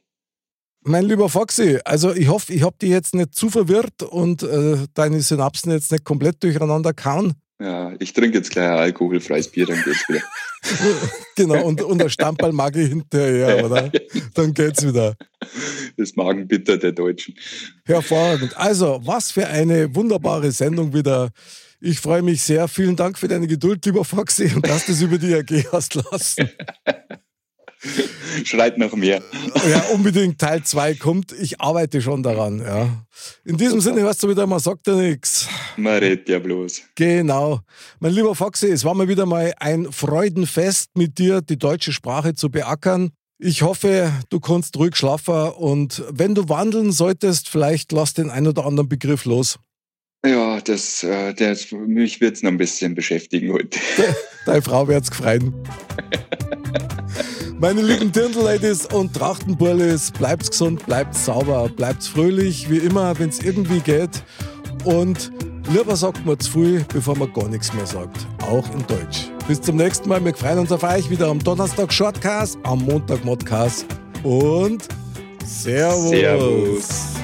Mein 0.86 1.06
lieber 1.06 1.30
Foxy, 1.30 1.80
also 1.86 2.14
ich 2.14 2.28
hoffe, 2.28 2.54
ich 2.54 2.64
habe 2.64 2.78
dich 2.78 2.90
jetzt 2.90 3.16
nicht 3.16 3.36
zu 3.36 3.50
verwirrt 3.50 4.04
und 4.04 4.44
äh, 4.44 4.86
deine 4.94 5.22
Synapsen 5.22 5.72
jetzt 5.72 5.92
nicht 5.94 6.04
komplett 6.04 6.44
durcheinander 6.44 6.94
kauen. 6.94 7.36
Ja, 7.64 7.94
ich 7.98 8.12
trinke 8.12 8.40
jetzt 8.40 8.52
gleich 8.52 8.68
ein 8.68 8.78
alkoholfreies 8.78 9.48
Bier, 9.48 9.66
dann 9.66 9.82
geht's 9.86 10.04
wieder. 10.10 10.22
genau, 11.38 11.66
und, 11.66 11.82
und 11.82 12.02
ein 12.02 12.10
Stamperl 12.10 12.52
mag 12.52 12.76
ich 12.76 12.90
hinterher, 12.90 13.64
oder? 13.64 13.90
Dann 14.34 14.54
geht's 14.54 14.86
wieder. 14.86 15.16
Das 15.96 16.14
Magenbitter 16.18 16.78
der 16.78 16.92
Deutschen. 16.92 17.36
Hervorragend. 17.86 18.58
Also, 18.58 19.00
was 19.06 19.32
für 19.32 19.48
eine 19.48 19.96
wunderbare 19.96 20.52
Sendung 20.52 20.94
wieder. 20.94 21.30
Ich 21.80 22.02
freue 22.02 22.22
mich 22.22 22.42
sehr. 22.42 22.68
Vielen 22.68 22.98
Dank 22.98 23.18
für 23.18 23.30
deine 23.30 23.48
Geduld, 23.48 23.86
lieber 23.86 24.04
Foxy, 24.04 24.52
und 24.54 24.68
dass 24.68 24.86
du 24.86 24.92
es 24.92 25.02
über 25.02 25.18
die 25.18 25.34
AG 25.34 25.72
hast 25.72 25.96
lassen. 25.96 26.50
Schreit 28.44 28.78
noch 28.78 28.96
mehr. 28.96 29.22
Ja, 29.70 29.80
unbedingt 29.94 30.40
Teil 30.40 30.64
2 30.64 30.96
kommt. 30.96 31.32
Ich 31.34 31.60
arbeite 31.62 32.02
schon 32.02 32.24
daran, 32.24 32.60
ja. 32.60 33.06
In 33.46 33.58
diesem 33.58 33.82
Sinne 33.82 34.02
hörst 34.02 34.24
du 34.24 34.30
wieder, 34.30 34.48
man 34.48 34.60
sagt 34.60 34.88
ja 34.88 34.96
nichts. 34.96 35.48
Man 35.78 35.98
redet 36.00 36.30
ja 36.30 36.40
bloß. 36.40 36.82
Genau. 36.96 37.62
Mein 38.00 38.14
lieber 38.14 38.36
Foxy, 38.36 38.68
es 38.68 38.84
war 38.84 38.94
mal 38.94 39.08
wieder 39.08 39.26
mal 39.26 39.54
ein 39.60 39.92
Freudenfest 39.92 40.92
mit 40.96 41.18
dir, 41.18 41.42
die 41.42 41.58
deutsche 41.58 41.94
Sprache 41.94 42.34
zu 42.34 42.50
beackern. 42.50 43.12
Ich 43.40 43.62
hoffe, 43.62 44.12
du 44.30 44.40
kannst 44.40 44.78
ruhig 44.78 44.96
schlafen 44.96 45.52
und 45.52 46.04
wenn 46.10 46.36
du 46.36 46.48
wandeln 46.50 46.92
solltest, 46.92 47.50
vielleicht 47.50 47.92
lass 47.92 48.14
den 48.14 48.30
ein 48.30 48.48
oder 48.48 48.66
anderen 48.66 48.88
Begriff 48.88 49.26
los. 49.26 49.60
Ja, 50.26 50.62
das, 50.62 51.04
äh, 51.04 51.34
das 51.34 51.72
mich 51.72 52.22
wird 52.22 52.38
es 52.38 52.44
noch 52.44 52.52
ein 52.52 52.58
bisschen 52.58 52.96
beschäftigen 52.96 53.52
heute. 53.52 53.78
Deine 54.46 54.62
Frau 54.62 54.88
wird's 54.88 55.12
gefreien. 55.12 55.54
Meine 57.64 57.82
lieben 57.82 58.12
Dirndl-Ladies 58.12 58.88
und 58.88 59.14
Trachtenburlis, 59.14 60.12
bleibt's 60.12 60.52
gesund, 60.52 60.86
bleibt 60.86 61.16
sauber, 61.16 61.70
bleibt 61.70 62.04
fröhlich, 62.04 62.70
wie 62.70 62.80
immer, 62.80 63.18
wenn 63.18 63.30
es 63.30 63.40
irgendwie 63.40 63.80
geht. 63.80 64.22
Und 64.84 65.32
lieber 65.72 65.96
sagt 65.96 66.26
man 66.26 66.38
zu 66.38 66.52
viel, 66.52 66.86
bevor 66.94 67.18
man 67.18 67.32
gar 67.32 67.48
nichts 67.48 67.74
mehr 67.74 67.86
sagt. 67.86 68.28
Auch 68.42 68.70
in 68.74 68.86
Deutsch. 68.88 69.30
Bis 69.48 69.62
zum 69.62 69.78
nächsten 69.78 70.10
Mal. 70.10 70.26
Wir 70.26 70.36
freuen 70.36 70.60
uns 70.60 70.74
auf 70.74 70.84
euch 70.84 71.10
wieder 71.10 71.30
am 71.30 71.40
Donnerstag 71.42 71.94
Shortcast, 71.94 72.58
am 72.64 72.80
Montag 72.80 73.24
Modcast 73.24 73.86
und 74.24 74.86
Servus. 75.46 76.10
Servus. 76.10 77.23